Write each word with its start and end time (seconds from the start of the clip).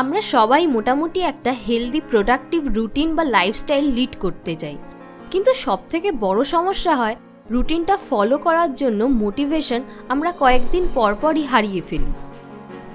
আমরা 0.00 0.20
সবাই 0.34 0.62
মোটামুটি 0.66 1.20
একটা 1.32 1.52
হেলদি 1.66 2.00
প্রোডাক্টিভ 2.10 2.60
রুটিন 2.76 3.08
বা 3.16 3.24
লাইফস্টাইল 3.36 3.86
লিড 3.96 4.12
করতে 4.24 4.52
চাই। 4.56 4.76
কিন্তু 5.30 5.50
সবথেকে 5.66 6.08
বড় 6.24 6.40
সমস্যা 6.54 6.92
হয় 6.96 7.16
রুটিনটা 7.50 7.96
ফলো 8.08 8.36
করার 8.46 8.70
জন্য 8.74 9.00
মোটিভেশন 9.22 9.80
আমরা 10.08 10.30
কয়েকদিন 10.42 10.84
পরপরই 10.94 11.44
হারিয়ে 11.52 11.82
ফেলি। 11.88 12.12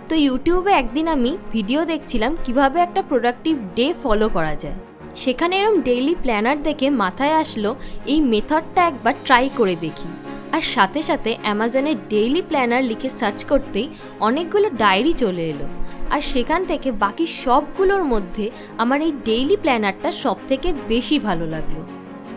তো 0.09 0.13
ইউটিউবে 0.25 0.71
একদিন 0.71 1.05
আমি 1.07 1.31
ভিডিও 1.51 1.81
দেখছিলাম 1.85 2.31
কীভাবে 2.45 2.77
একটা 2.81 3.01
প্রোডাক্টিভ 3.09 3.55
ডে 3.75 3.87
ফলো 4.03 4.27
করা 4.29 4.53
যায়। 4.55 4.77
সেখানে 5.15 5.53
এরম 5.61 5.75
ডেইলি 5.87 6.15
প্ল্যানার 6.23 6.59
দেখে 6.63 6.87
মাথায় 7.03 7.35
আসলো, 7.43 7.69
এই 8.05 8.19
মেথডটা 8.31 8.81
একবার 8.87 9.13
ট্রাই 9.25 9.45
করে 9.59 9.75
দেখি। 9.85 10.09
আর 10.55 10.63
সাথে 10.73 11.01
সাথে 11.09 11.31
অ্যামাজনে 11.43 11.93
ডেইলি 12.09 12.41
প্ল্যানার 12.49 12.83
লিখে 12.83 13.09
সার্চ 13.19 13.39
করতেই 13.51 13.87
অনেকগুলো 14.19 14.67
ডায়েরি 14.81 15.13
চলে 15.13 15.43
এলো। 15.53 15.67
আর 16.13 16.21
সেখান 16.31 16.61
থেকে 16.71 16.89
বাকি 17.03 17.25
সবগুলোর 17.43 18.03
মধ্যে 18.03 18.45
আমার 18.77 18.99
এই 19.07 19.13
ডেইলি 19.25 19.57
প্ল্যানারটা 19.63 20.09
সব 20.23 20.37
থেকে 20.47 20.69
বেশি 20.87 21.17
ভালো 21.19 21.45
লাগল। 21.45 21.77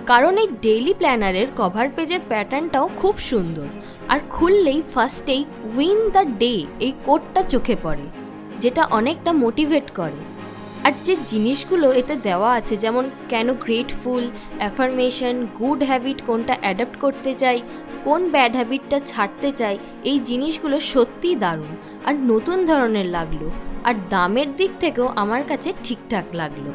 কারণ 0.07 0.34
এই 0.43 0.48
ডেইলি 0.65 0.95
প্ল্যানারের 0.95 1.48
কভার 1.57 1.88
পেজের 1.97 2.23
প্যাটার্নটাও 2.29 2.87
খুব 3.01 3.15
সুন্দর। 3.30 3.69
আর 4.12 4.19
খুললেই 4.30 4.80
ফার্স্টেই 4.95 5.43
উইন 5.77 6.01
দ্য 6.15 6.23
ডে 6.43 6.55
এই 6.87 6.93
কোডটা 7.07 7.41
চোখে 7.52 7.77
পড়ে, 7.83 8.07
যেটা 8.62 8.83
অনেকটা 8.98 9.30
মোটিভেট 9.43 9.87
করে। 9.95 10.21
আর 10.86 10.95
যে 11.06 11.14
জিনিসগুলো 11.30 11.86
এতে 12.00 12.14
দেওয়া 12.28 12.50
আছে, 12.58 12.74
যেমন 12.84 13.04
কেন 13.32 13.48
গ্রেটফুল 13.64 14.24
অ্যাফার্মেশন 14.60 15.34
গুড 15.59 15.80
হ্যাবিট 15.88 16.18
কোনটা 16.28 16.54
অ্যাডাপ্ট 16.62 16.96
করতে 17.04 17.30
চাই, 17.42 17.59
কোন 18.06 18.20
ব্যাড 18.34 18.52
হ্যাবিটটা 18.59 18.98
ছাড়তে 19.10 19.48
চাই, 19.60 19.76
এই 20.10 20.18
জিনিসগুলো 20.28 20.76
সত্যিই 20.92 21.36
দারুণ 21.45 21.72
আর 22.09 22.14
নতুন 22.30 22.59
ধরনের 22.70 23.09
লাগল 23.16 23.42
আর 23.88 23.95
দামের 24.12 24.48
দিক 24.59 24.72
থেকেও 24.82 25.06
আমার 25.22 25.42
কাছে 25.50 25.70
ঠিকঠাক 25.84 26.26
লাগল। 26.40 26.66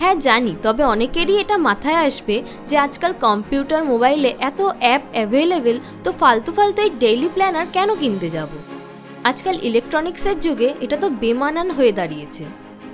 হ্যাঁ 0.00 0.16
জানি, 0.26 0.52
তবে 0.64 0.82
অনেকেরই 0.94 1.36
এটা 1.42 1.56
মাথায় 1.68 2.00
আসবে 2.08 2.36
যে 2.68 2.76
আজকাল 2.86 3.12
কম্পিউটার, 3.26 3.82
মোবাইলে 3.92 4.30
এত 4.50 4.60
অ্যাপ 4.82 5.02
অ্যাভেলেবেল 5.14 5.76
তো 6.04 6.10
ফালতু 6.20 6.50
ফালতু 6.56 6.80
এই 6.86 6.92
ডেইলি 7.02 7.28
প্ল্যানার 7.34 7.66
কেন 7.76 7.88
কিনতে 8.02 8.28
যাব? 8.36 8.50
আজকাল 9.30 9.56
ইলেকট্রনিক্সের 9.68 10.36
যুগে 10.46 10.68
এটা 10.84 10.96
তো 11.02 11.08
বেমানান 11.22 11.68
হয়ে 11.76 11.92
দাঁড়িয়েছে। 12.00 12.44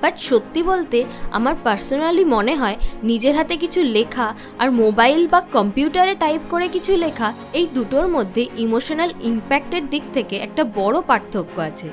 বাট 0.03 0.15
সত্যি 0.21 0.63
বলতে 0.63 1.05
আমার 1.31 1.55
পার্সোনালি 1.65 2.25
মনে 2.25 2.55
হয় 2.57 2.77
নিজের 3.03 3.37
হাতে 3.37 3.57
কিছু 3.57 3.83
লেখা 3.83 4.35
আর 4.59 4.69
মোবাইল 4.73 5.23
বা 5.27 5.41
কম্পিউটারে 5.41 6.15
টাইপ 6.15 6.41
করে 6.51 6.69
কিছু 6.69 6.97
লেখা, 6.97 7.29
এই 7.53 7.67
দুটোর 7.75 8.07
মধ্যে 8.09 8.43
ইমোশনাল 8.57 9.11
ইম্প্যাক্টের 9.23 9.85
দিক 9.89 10.03
থেকে 10.13 10.37
একটা 10.37 10.65
বড় 10.65 10.97
পার্থক্য 11.07 11.61
আছে। 11.61 11.89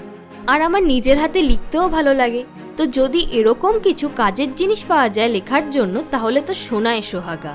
আর 0.47 0.61
আমার 0.61 0.83
নিজের 0.83 1.17
হাতে 1.17 1.39
লিখতেও 1.41 1.87
ভালো 1.87 2.13
লাগে। 2.13 2.43
তো 2.77 2.83
যদি 2.87 3.27
এরকম 3.31 3.73
কিছু 3.79 4.09
কাজের 4.15 4.49
জিনিস 4.55 4.81
পাওয়া 4.83 5.09
যায় 5.09 5.29
লেখার 5.29 5.65
জন্য, 5.69 5.95
তাহলে 6.11 6.39
তো 6.41 6.53
শোনায় 6.53 7.01
সোহাগা। 7.01 7.53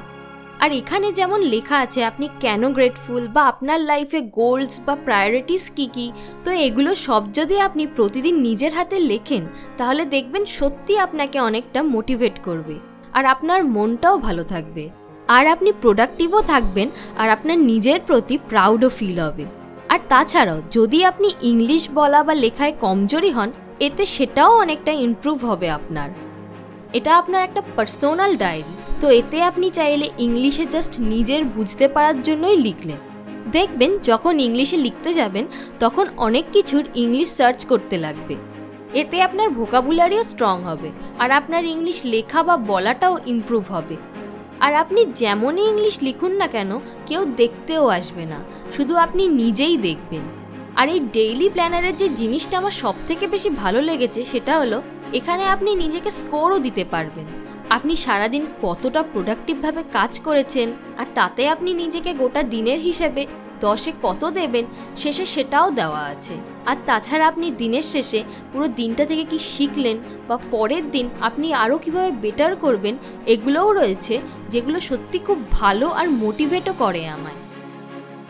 আর 0.65 0.73
এখানে 0.81 1.09
যেমন 1.13 1.41
লেখা 1.55 1.77
আছে, 1.85 2.01
আপনি 2.11 2.27
কেন 2.41 2.63
গ্রেটফুল 2.77 3.23
বা 3.35 3.43
আপনার 3.53 3.79
লাইফে 3.91 4.21
গোলস 4.39 4.73
বা 4.87 4.95
প্রায়োরিটিস 5.07 5.65
কী 5.77 5.87
কী, 5.95 6.07
তো 6.45 6.51
এগুলো 6.67 6.91
সব 7.07 7.23
যদি 7.33 7.57
আপনি 7.61 7.85
প্রতিদিন 7.97 8.35
নিজের 8.47 8.73
হাতে 8.79 8.97
লেখেন, 9.11 9.43
তাহলে 9.79 10.03
দেখবেন 10.05 10.45
সত্যি 10.59 10.93
আপনাকে 10.99 11.39
অনেকটা 11.49 11.81
মোটিভেট 11.95 12.37
করবে 12.47 12.77
আর 13.13 13.25
আপনার 13.25 13.61
মনটাও 13.77 14.17
ভালো 14.19 14.45
থাকবে। 14.45 14.85
আর 15.29 15.45
আপনি 15.47 15.71
প্রোডাক্টিভও 15.83 16.43
থাকবেন 16.53 16.89
আর 17.21 17.29
আপনার 17.37 17.59
নিজের 17.71 17.99
প্রতি 18.09 18.37
প্রাউডও 18.51 18.91
ফিল 18.99 19.19
হবে। 19.27 19.45
আর 19.93 20.01
তাছাড়াও, 20.09 20.59
যদি 20.77 20.99
আপনি 21.11 21.29
ইংলিশ 21.51 21.83
বলা 21.99 22.21
বা 22.27 22.35
লেখায় 22.45 22.75
কমজোরি 22.85 23.31
হন, 23.37 23.51
এতে 23.87 24.03
সেটাও 24.15 24.53
অনেকটা 24.65 24.93
ইমপ্রুভ 25.07 25.39
হবে 25.51 25.69
আপনার। 25.79 26.09
এটা 26.99 27.13
আপনার 27.21 27.41
একটা 27.49 27.61
পার্সোনাল 27.77 28.33
ডায়েরি 28.37 28.75
তো 29.01 29.07
এতে 29.21 29.39
আপনি 29.43 29.67
চাইলে 29.71 30.07
ইংলিশে 30.19 30.65
জাস্ট 30.67 30.93
নিজের 31.13 31.43
বুঝতে 31.57 31.87
পারার 31.89 32.17
জন্যই 32.23 32.59
লিখলেন। 32.67 33.01
দেখবেন 33.53 33.91
যখন 34.03 34.35
ইংলিশে 34.47 34.77
লিখতে 34.77 35.11
যাবেন, 35.15 35.45
তখন 35.81 36.07
অনেক 36.17 36.45
কিছুর 36.53 36.85
ইংলিশ 36.95 37.29
সার্চ 37.39 37.61
করতে 37.71 37.97
লাগবে। 37.99 38.35
এতে 39.01 39.17
আপনার 39.23 39.49
ভোকাবুলারিও 39.51 40.23
স্ট্রং 40.23 40.57
হবে 40.65 40.89
আর 41.19 41.31
আপনার 41.31 41.65
ইংলিশ 41.65 41.99
লেখা 42.05 42.41
বা 42.43 42.57
বলাটাও 42.71 43.15
ইমপ্রুভ 43.27 43.65
হবে। 43.71 43.97
আর 44.61 44.73
আপনি 44.75 45.01
যেমনই 45.21 45.65
ইংলিশ 45.73 45.97
লিখুন 46.03 46.33
না 46.41 46.47
কেন, 46.47 46.71
কেউ 47.07 47.23
দেখতেও 47.37 47.85
আসবে 47.89 48.25
না, 48.33 48.39
শুধু 48.77 48.95
আপনি 48.97 49.23
নিজেই 49.43 49.77
দেখবেন। 49.77 50.25
আর 50.77 50.87
এই 50.89 51.01
ডেইলি 51.17 51.49
প্ল্যানারের 51.51 51.97
যে 51.97 52.09
জিনিসটা 52.21 52.55
আমার 52.59 52.75
সব 52.83 52.97
থেকে 53.09 53.25
বেশি 53.27 53.51
ভালো 53.63 53.81
লেগেছে, 53.81 54.21
সেটা 54.25 54.53
হলো 54.59 54.79
এখানে 55.13 55.45
আপনি 55.45 55.71
নিজেকে 55.75 56.11
স্কোরও 56.11 56.59
দিতে 56.59 56.85
পারবেন। 56.85 57.27
আপনি 57.71 57.97
সারাদিন 57.97 58.47
কতটা 58.63 59.03
প্রোডাক্টিভভাবে 59.03 59.85
কাজ 59.93 60.21
করেছেন 60.21 60.73
আর 60.99 61.07
তাতে 61.15 61.49
আপনি 61.49 61.75
নিজেকে 61.75 62.15
গোটা 62.15 62.43
দিনের 62.43 62.81
হিসেবে 62.81 63.27
দশে 63.61 63.93
কত 64.03 64.25
দেবেন, 64.31 64.65
শেষে 64.97 65.27
সেটাও 65.27 65.71
দেওয়া 65.71 66.01
আছে। 66.01 66.35
আর 66.67 66.77
তাছাড়া 66.87 67.29
আপনি 67.29 67.51
দিনের 67.51 67.83
শেষে 67.83 68.25
পুরো 68.53 68.69
দিনটা 68.69 69.07
থেকে 69.07 69.25
কি 69.25 69.39
শিখলেন 69.39 69.99
বা 70.29 70.39
পরের 70.51 70.91
দিন 70.91 71.09
আপনি 71.21 71.55
আরও 71.55 71.79
কীভাবে 71.79 72.11
বেটার 72.11 72.57
করবেন, 72.57 72.97
এগুলোও 73.27 73.73
রয়েছে 73.73 74.21
যেগুলো 74.49 74.81
সত্যি 74.81 75.19
খুব 75.19 75.39
ভালো 75.51 75.91
আর 75.91 76.11
মোটিভেটও 76.11 76.75
করে 76.79 77.09
আমায়। 77.09 77.35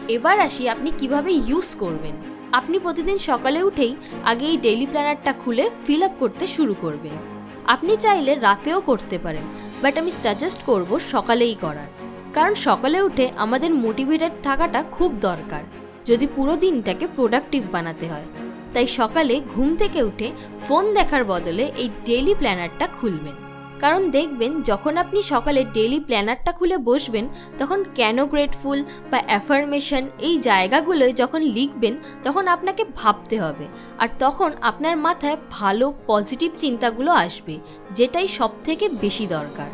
এবার 0.08 0.40
আসি 0.40 0.68
আপনি 0.68 0.92
কীভাবে 0.98 1.32
ইউজ 1.32 1.74
করবেন। 1.74 2.12
আপনি 2.52 2.78
প্রতিদিন 2.78 3.18
সকালে 3.18 3.62
উঠেই 3.62 3.96
আগে 4.24 4.46
এই 4.46 4.56
ডেইলি 4.56 4.86
প্ল্যানারটা 4.86 5.32
খুলে 5.44 5.70
ফিল 5.86 6.02
আপ 6.02 6.12
করতে 6.18 6.46
শুরু 6.46 6.74
করবেন। 6.80 7.34
আপনি 7.66 7.96
চাইলে 7.96 8.34
রাতেও 8.34 8.80
করতে 8.80 9.18
পারেন 9.18 9.42
বাট 9.82 9.98
আমি 9.98 10.12
সাজেস্ট 10.12 10.62
করব 10.62 10.98
সকালেই 10.98 11.54
করার। 11.60 11.90
কারণ 12.32 12.54
সকালে 12.54 13.02
উঠে 13.02 13.30
আমাদের 13.36 13.74
মোটিভেটেড 13.74 14.32
থাকাটা 14.42 14.84
খুব 14.92 15.10
দরকার, 15.20 15.62
যদি 16.04 16.26
পুরো 16.26 16.56
দিনটাকে 16.56 17.06
প্রোডাক্টিভ 17.06 17.62
বানাতে 17.72 18.08
হয়। 18.08 18.26
তাই 18.74 18.86
সকালে 18.86 19.40
ঘুম 19.54 19.76
থেকে 19.76 20.02
উঠে 20.02 20.30
ফোন 20.68 20.94
দেখার 20.94 21.24
বদলে 21.24 21.72
এই 21.76 21.88
ডেইলি 22.04 22.34
প্ল্যানারটা 22.34 22.88
খুলবেন। 23.00 23.43
কারণ 23.84 24.02
দেখবেন, 24.18 24.52
যখন 24.70 24.92
আপনি 25.04 25.20
সকালে 25.32 25.60
ডেলি 25.76 25.98
প্ল্যানারটা 26.06 26.52
খুলে 26.58 26.76
বসবেন, 26.88 27.24
তখন 27.60 27.78
কেন 27.98 28.16
গ্রেটফুল 28.32 28.78
বা 29.10 29.18
অ্যাফার্মেশন 29.28 30.04
এই 30.28 30.36
জায়গাগুলোয় 30.48 31.12
যখন 31.22 31.40
লিখবেন, 31.56 31.94
তখন 32.24 32.44
আপনাকে 32.54 32.82
ভাবতে 33.00 33.36
হবে। 33.44 33.66
আর 34.02 34.08
তখন 34.24 34.50
আপনার 34.70 34.94
মাথায় 35.06 35.38
ভালো 35.56 35.86
পজিটিভ 36.10 36.50
চিন্তাগুলো 36.62 37.10
আসবে, 37.24 37.54
যেটাই 37.98 38.28
সব 38.38 38.50
থেকে 38.66 38.84
বেশি 39.04 39.24
দরকার। 39.36 39.68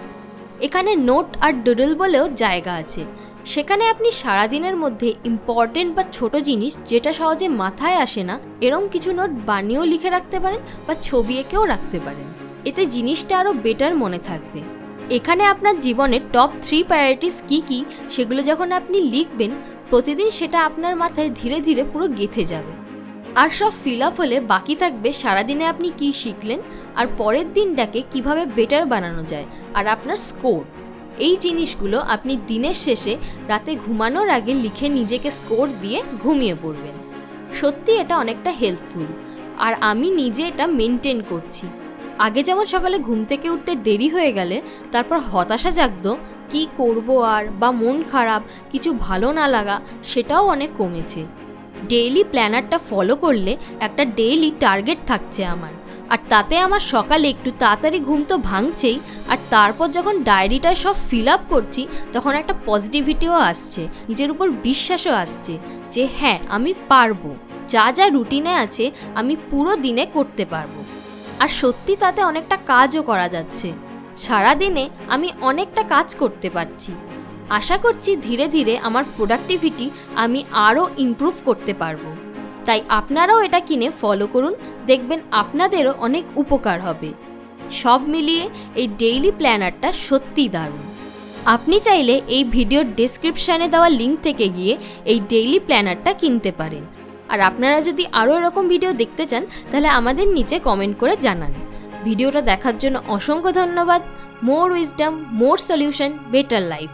এখানে 0.67 0.91
নোট 1.09 1.29
আর 1.45 1.53
ডুডল 1.65 1.93
বলেও 2.03 2.25
জায়গা 2.43 2.73
আছে। 2.83 3.03
সেখানে 3.53 3.85
আপনি 3.93 4.09
সারাদিনের 4.21 4.77
মধ্যে 4.83 5.09
ইম্পর্টেন্ট 5.31 5.91
বা 5.97 6.05
ছোট 6.17 6.33
জিনিস 6.49 6.73
যেটা 6.91 7.11
সহজে 7.19 7.47
মাথায় 7.63 7.99
আসে 8.05 8.23
না, 8.31 8.37
এরম 8.67 8.85
কিছু 8.95 9.11
নোট 9.19 9.31
বানিয়েও 9.49 9.85
লিখে 9.93 10.11
রাখতে 10.17 10.37
পারেন 10.45 10.61
বা 10.87 10.95
ছবি 11.07 11.35
এঁকেও 11.43 11.65
রাখতে 11.73 11.99
পারেন। 12.07 12.29
এতে 12.69 12.83
জিনিসটা 12.87 13.35
আরও 13.41 13.53
বেটার 13.65 13.95
মনে 14.03 14.21
থাকবে। 14.29 14.61
এখানে 15.11 15.43
আপনার 15.45 15.77
জীবনের 15.81 16.23
টপ 16.35 16.51
থ্রি 16.65 16.79
প্রায়োরিটিস 16.83 17.37
কী 17.49 17.59
কী, 17.69 17.81
সেগুলো 18.15 18.41
যখন 18.43 18.69
আপনি 18.73 18.99
লিখবেন, 19.15 19.53
প্রতিদিন 19.91 20.29
সেটা 20.31 20.59
আপনার 20.65 20.95
মাথায় 20.97 21.31
ধীরে 21.41 21.59
ধীরে 21.61 21.83
পুরো 21.85 22.07
গেঁথে 22.19 22.45
যাবে। 22.45 22.73
আর 23.35 23.49
সব 23.51 23.73
ফিল 23.83 24.03
আপ 24.03 24.15
হলে 24.21 24.37
বাকি 24.53 24.75
থাকবে 24.77 25.09
সারাদিনে 25.13 25.65
আপনি 25.67 25.89
কি 25.99 26.09
শিখলেন, 26.13 26.61
আর 26.97 27.07
পরের 27.19 27.47
দিনটাকে 27.53 28.01
কীভাবে 28.13 28.43
বেটার 28.57 28.85
বানানো 28.87 29.23
যায়, 29.23 29.47
আর 29.75 29.85
আপনার 29.87 30.19
স্কোর 30.29 30.63
এই 31.19 31.37
জিনিসগুলো 31.37 31.99
আপনি 32.15 32.33
দিনের 32.47 32.75
শেষে 32.75 33.15
রাতে 33.49 33.73
ঘুমানোর 33.77 34.29
আগে 34.29 34.55
লিখে 34.55 34.87
নিজেকে 34.89 35.31
স্কোর 35.31 35.67
দিয়ে 35.83 35.99
ঘুমিয়ে 36.23 36.57
পড়বেন। 36.63 36.97
সত্যি 37.55 37.93
এটা 37.93 38.15
অনেকটা 38.17 38.51
হেল্পফুল 38.51 39.07
আর 39.59 39.73
আমি 39.81 40.09
নিজে 40.11 40.43
এটা 40.47 40.67
মেনটেন 40.79 41.19
করছি। 41.31 41.67
আগে 42.27 42.43
যেমন 42.43 42.67
সকালে 42.67 42.99
ঘুম 42.99 43.25
থেকে 43.25 43.51
উঠতে 43.51 43.75
দেরি 43.87 44.09
হয়ে 44.09 44.33
গেলে, 44.33 44.63
তারপর 44.93 45.19
হতাশা 45.31 45.71
জাগতো, 45.71 46.19
কি 46.51 46.69
করব 46.79 47.09
আর 47.35 47.45
বা 47.61 47.71
মন 47.71 48.03
খারাপ, 48.13 48.43
কিছু 48.73 48.93
ভালো 49.07 49.33
না 49.33 49.49
লাগা, 49.49 49.81
সেটাও 50.03 50.45
অনেক 50.49 50.71
কমেছে। 50.79 51.27
ডেইলি 51.89 52.25
প্ল্যানারটা 52.25 52.79
ফলো 52.79 53.17
করলে 53.17 53.57
একটা 53.81 54.05
ডেইলি 54.05 54.51
টার্গেট 54.61 54.99
থাকছে 55.07 55.45
আমার। 55.45 55.73
আর 56.11 56.19
তাতে 56.29 56.59
আমার 56.59 56.81
সকালে 56.81 57.29
একটু 57.29 57.51
তাড়াতাড়ি 57.59 57.99
ঘুম 57.99 58.25
তো 58.25 58.37
ভাঙছেই, 58.51 58.99
আর 59.29 59.39
তারপর 59.51 59.87
যখন 59.89 60.15
ডায়েরিটায় 60.23 60.75
সব 60.75 60.97
ফিল 61.09 61.29
আপ 61.29 61.43
করছি, 61.49 61.87
তখন 62.13 62.33
একটা 62.35 62.55
পজিটিভিটিও 62.67 63.33
আসছে, 63.33 63.89
নিজের 64.09 64.29
উপর 64.31 64.47
বিশ্বাসও 64.51 65.15
আসছে 65.25 65.59
যে 65.95 66.09
হ্যাঁ 66.19 66.39
আমি 66.49 66.75
পারব। 66.89 67.23
যা 67.69 67.93
যা 67.97 68.07
রুটিনে 68.09 68.53
আছে, 68.65 68.85
আমি 69.15 69.35
পুরো 69.51 69.77
দিনে 69.77 70.05
করতে 70.07 70.45
পারব। 70.45 70.75
আর 71.43 71.51
সত্যি 71.61 71.93
তাতে 72.03 72.21
অনেকটা 72.31 72.57
কাজও 72.71 73.03
করা 73.11 73.27
যাচ্ছে। 73.35 73.69
সারাদিনে 74.25 74.85
আমি 75.15 75.29
অনেকটা 75.51 75.83
কাজ 75.95 76.09
করতে 76.23 76.49
পারছি। 76.57 76.93
আশা 77.59 77.77
করছি 77.85 78.11
ধীরে 78.27 78.47
ধীরে 78.55 78.75
আমার 78.89 79.05
প্রোডাক্টিভিটি 79.17 79.87
আমি 80.23 80.41
আরও 80.67 80.85
ইমপ্রুভ 81.05 81.35
করতে 81.49 81.73
পারব। 81.83 82.05
তাই 82.67 82.81
আপনারাও 82.99 83.41
এটা 83.47 83.61
কিনে 83.69 83.89
ফলো 84.01 84.27
করুন, 84.35 84.55
দেখবেন 84.91 85.21
আপনাদেরও 85.43 85.93
অনেক 86.07 86.25
উপকার 86.43 86.79
হবে। 86.87 87.11
সব 87.83 88.01
মিলিয়ে 88.13 88.45
এই 88.81 88.89
ডেইলি 89.01 89.31
প্ল্যানারটা 89.39 89.89
সত্যিই 90.07 90.51
দারুণ। 90.57 90.85
আপনি 91.55 91.77
চাইলে 91.87 92.15
এই 92.37 92.45
ভিডিওর 92.57 92.87
ডেসক্রিপশানে 93.01 93.67
দেওয়া 93.75 93.89
লিঙ্ক 94.01 94.17
থেকে 94.27 94.47
গিয়ে 94.57 94.75
এই 95.13 95.19
ডেইলি 95.33 95.59
প্ল্যানারটা 95.67 96.11
কিনতে 96.21 96.51
পারেন। 96.61 96.85
আর 97.33 97.41
আপনারা 97.41 97.79
যদি 97.89 98.05
আরও 98.21 98.33
এরকম 98.39 98.65
ভিডিও 98.73 98.93
দেখতে 98.93 99.25
চান, 99.31 99.43
তাহলে 99.71 99.89
আমাদের 99.99 100.27
নিচে 100.37 100.57
কমেন্ট 100.69 100.95
করে 101.01 101.15
জানান। 101.27 101.53
ভিডিওটা 102.07 102.41
দেখার 102.51 102.77
জন্য 102.83 102.97
অসংখ্য 103.17 103.51
ধন্যবাদ। 103.61 104.01
More 104.49 104.67
wisdom 104.77 105.13
more 105.41 105.57
solution 105.69 106.11
better 106.33 106.63
life 106.73 106.91